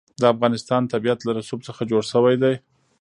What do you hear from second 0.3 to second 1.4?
افغانستان طبیعت له